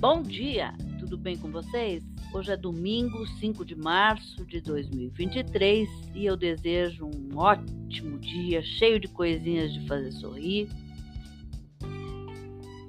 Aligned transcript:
Bom 0.00 0.22
dia, 0.22 0.72
tudo 0.98 1.18
bem 1.18 1.36
com 1.36 1.50
vocês? 1.50 2.02
Hoje 2.32 2.50
é 2.50 2.56
domingo, 2.56 3.26
5 3.38 3.62
de 3.66 3.76
março 3.76 4.46
de 4.46 4.58
2023 4.58 5.90
e 6.14 6.24
eu 6.24 6.38
desejo 6.38 7.04
um 7.04 7.36
ótimo 7.36 8.18
dia, 8.18 8.62
cheio 8.62 8.98
de 8.98 9.08
coisinhas 9.08 9.70
de 9.74 9.86
fazer 9.86 10.10
sorrir. 10.12 10.70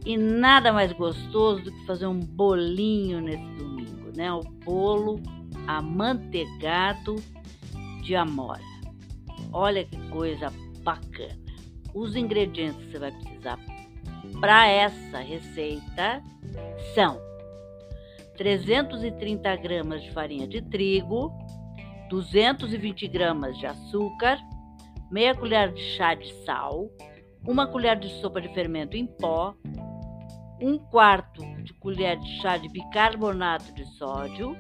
E 0.05 0.15
nada 0.15 0.71
mais 0.71 0.93
gostoso 0.93 1.61
do 1.61 1.71
que 1.73 1.85
fazer 1.85 2.07
um 2.07 2.17
bolinho 2.17 3.19
nesse 3.19 3.57
domingo, 3.57 4.15
né? 4.15 4.31
O 4.31 4.43
bolo 4.63 5.19
amanteigado 5.67 7.17
de 8.03 8.15
amora. 8.15 8.63
Olha 9.51 9.83
que 9.83 9.97
coisa 10.07 10.49
bacana. 10.81 11.35
Os 11.93 12.15
ingredientes 12.15 12.81
que 12.85 12.91
você 12.93 12.99
vai 12.99 13.11
precisar 13.11 13.57
para 14.41 14.67
essa 14.67 15.19
receita 15.19 16.19
são 16.95 17.21
330 18.37 19.55
gramas 19.57 20.01
de 20.01 20.11
farinha 20.11 20.47
de 20.47 20.63
trigo, 20.63 21.31
220 22.09 23.07
gramas 23.07 23.55
de 23.59 23.67
açúcar, 23.67 24.39
meia 25.11 25.35
colher 25.35 25.71
de 25.71 25.81
chá 25.95 26.15
de 26.15 26.27
sal, 26.43 26.89
uma 27.47 27.67
colher 27.67 27.99
de 27.99 28.09
sopa 28.19 28.41
de 28.41 28.51
fermento 28.51 28.97
em 28.97 29.05
pó, 29.05 29.53
um 30.59 30.79
quarto 30.79 31.43
de 31.63 31.71
colher 31.75 32.17
de 32.17 32.41
chá 32.41 32.57
de 32.57 32.67
bicarbonato 32.67 33.71
de 33.75 33.85
sódio, 33.95 34.57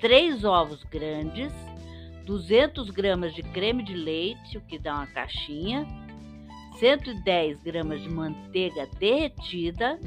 três 0.00 0.42
ovos 0.42 0.82
grandes, 0.84 1.52
200 2.24 2.88
gramas 2.88 3.34
de 3.34 3.42
creme 3.42 3.82
de 3.82 3.92
leite, 3.92 4.56
o 4.56 4.62
que 4.62 4.78
dá 4.78 4.94
uma 4.94 5.06
caixinha, 5.06 5.86
110 6.78 7.60
gramas 7.62 8.00
de 8.00 8.08
manteiga 8.08 8.86
derretida, 8.98 9.98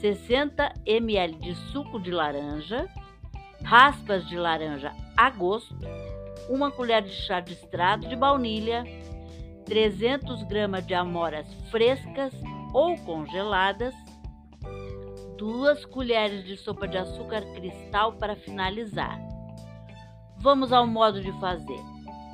60 0.00 0.74
ml 0.84 1.34
de 1.38 1.54
suco 1.72 1.98
de 1.98 2.10
laranja, 2.10 2.86
raspas 3.62 4.28
de 4.28 4.36
laranja 4.36 4.92
a 5.16 5.30
gosto, 5.30 5.74
uma 6.50 6.70
colher 6.70 7.02
de 7.02 7.10
chá 7.10 7.40
de 7.40 7.54
extrato 7.54 8.06
de 8.08 8.14
baunilha, 8.14 8.84
300 9.64 10.42
gramas 10.44 10.86
de 10.86 10.94
amoras 10.94 11.46
frescas 11.70 12.32
ou 12.74 12.94
congeladas, 12.98 13.94
duas 15.38 15.84
colheres 15.86 16.44
de 16.44 16.58
sopa 16.58 16.86
de 16.86 16.98
açúcar 16.98 17.42
cristal 17.54 18.12
para 18.12 18.36
finalizar. 18.36 19.18
Vamos 20.38 20.72
ao 20.72 20.86
modo 20.86 21.22
de 21.22 21.32
fazer. 21.40 21.80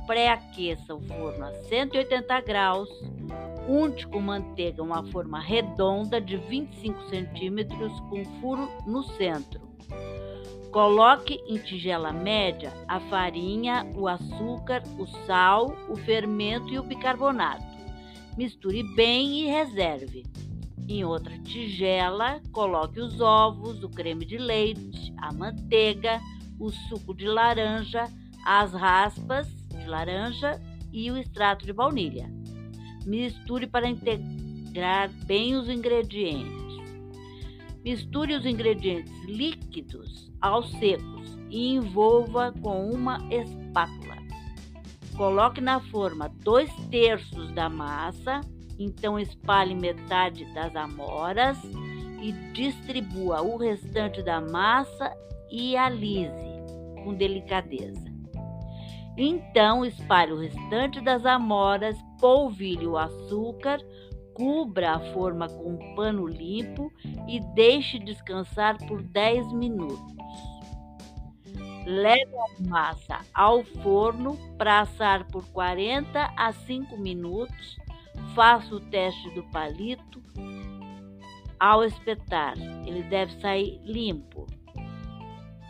Pré-aqueça 0.06 0.95
o 0.95 1.01
forno 1.01 1.47
a 1.47 1.53
180 1.69 2.41
graus 2.41 2.89
Unte 3.68 4.06
com 4.06 4.20
manteiga 4.20 4.82
uma 4.82 5.05
forma 5.10 5.41
redonda 5.41 6.20
de 6.20 6.36
25 6.36 7.05
centímetros 7.08 7.92
com 8.10 8.24
furo 8.41 8.68
no 8.86 9.02
centro. 9.02 9.60
Coloque 10.72 11.38
em 11.46 11.58
tigela 11.58 12.12
média 12.12 12.72
a 12.88 12.98
farinha, 12.98 13.86
o 13.94 14.08
açúcar, 14.08 14.83
o 14.98 15.06
sal, 15.27 15.77
o 15.88 15.96
fermento 15.96 16.72
e 16.72 16.78
o 16.78 16.83
bicarbonato. 16.83 17.64
Misture 18.36 18.83
bem 18.94 19.42
e 19.42 19.46
reserve. 19.46 20.24
Em 20.88 21.05
outra 21.05 21.38
tigela, 21.38 22.40
coloque 22.52 22.98
os 22.98 23.20
ovos, 23.20 23.84
o 23.84 23.88
creme 23.88 24.24
de 24.24 24.38
leite, 24.38 25.14
a 25.18 25.33
manteiga, 25.33 26.20
o 26.58 26.70
suco 26.70 27.14
de 27.14 27.27
laranja, 27.27 28.05
as 28.44 28.72
raspas 28.72 29.46
de 29.68 29.86
laranja 29.86 30.60
e 30.92 31.10
o 31.10 31.16
extrato 31.16 31.64
de 31.66 31.72
baunilha. 31.72 32.42
Misture 33.06 33.67
para 33.67 33.89
integrar 33.89 35.11
bem 35.27 35.55
os 35.55 35.69
ingredientes. 35.69 36.62
Misture 37.84 38.34
os 38.34 38.47
ingredientes 38.47 39.12
líquidos 39.25 40.31
aos 40.41 40.70
secos 40.72 41.39
e 41.51 41.74
envolva 41.74 42.52
com 42.63 42.89
uma 42.90 43.18
espátula. 43.30 44.17
Coloque 45.17 45.61
na 45.61 45.80
forma 45.80 46.30
dois 46.42 46.73
terços 46.90 47.52
da 47.52 47.68
massa, 47.68 48.40
então 48.79 49.19
espalhe 49.19 49.74
metade 49.74 50.45
das 50.55 50.74
amoras 50.74 51.58
e 52.20 52.33
distribua 52.52 53.42
o 53.42 53.57
restante 53.57 54.23
da 54.23 54.40
massa 54.40 55.13
e 55.51 55.77
alise 55.77 56.52
com 57.02 57.14
delicadeza. 57.14 58.11
Então 59.17 59.84
espalhe 59.84 60.33
o 60.33 60.40
restante 60.40 61.01
das 61.01 61.27
amoras, 61.27 61.96
polvilhe 62.22 62.86
o 62.86 62.96
açúcar, 62.96 63.84
cubra 64.33 64.92
a 64.92 65.12
forma 65.12 65.48
com 65.48 65.74
um 65.74 65.94
pano 65.96 66.24
limpo 66.24 66.90
e 67.28 67.40
deixe 67.56 67.98
descansar 67.98 68.78
por 68.86 69.02
10 69.02 69.52
minutos. 69.52 70.12
Leve 71.84 72.33
a 72.36 72.68
massa 72.68 73.18
ao 73.34 73.64
forno 73.64 74.38
para 74.56 74.83
assar 74.83 75.27
por 75.27 75.44
40 75.48 76.33
a 76.36 76.52
5 76.52 76.96
minutos. 76.96 77.77
Faça 78.36 78.72
o 78.72 78.80
teste 78.80 79.28
do 79.30 79.42
palito 79.50 80.22
ao 81.58 81.83
espetar. 81.84 82.54
Ele 82.86 83.02
deve 83.02 83.33
sair 83.40 83.80
limpo. 83.84 84.46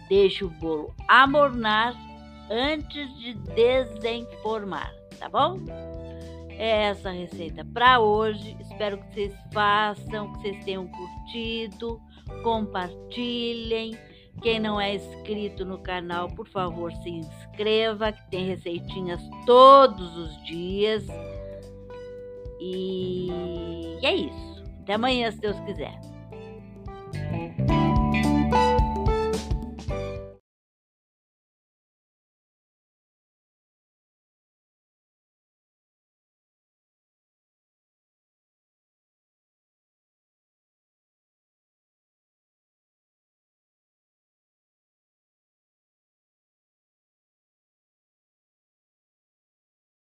Deixe 0.07 0.45
o 0.45 0.51
bolo 0.51 0.95
amornar 1.09 1.95
antes 2.51 3.09
de 3.19 3.33
desenformar, 3.55 4.93
tá 5.19 5.31
bom? 5.31 6.02
É 6.63 6.85
essa 6.85 7.11
receita 7.11 7.65
para 7.65 7.99
hoje. 7.99 8.57
Espero 8.61 8.97
que 8.97 9.13
vocês 9.13 9.35
façam, 9.53 10.33
que 10.33 10.43
vocês 10.43 10.65
tenham 10.65 10.87
curtido, 10.87 12.01
compartilhem. 12.45 13.99
Quem 14.41 14.61
não 14.61 14.81
é 14.81 14.95
inscrito 14.95 15.65
no 15.65 15.79
canal, 15.79 16.29
por 16.29 16.47
favor, 16.47 16.93
se 16.93 17.11
inscreva, 17.11 18.13
que 18.13 18.31
tem 18.31 18.47
receitinhas 18.47 19.21
todos 19.45 20.17
os 20.17 20.45
dias. 20.45 21.05
E 22.61 23.99
é 24.01 24.15
isso. 24.15 24.63
Até 24.83 24.95
amanhã, 24.95 25.33
se 25.33 25.41
Deus 25.41 25.59
quiser. 25.63 26.12